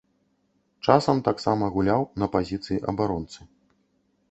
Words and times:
Часам 0.87 1.21
таксама 1.27 1.69
гуляў 1.77 2.01
на 2.23 2.31
пазіцыі 2.39 2.81
абаронцы. 2.95 3.39